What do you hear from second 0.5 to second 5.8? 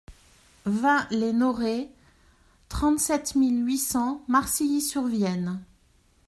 vingt les Noraies, trente-sept mille huit cents Marcilly-sur-Vienne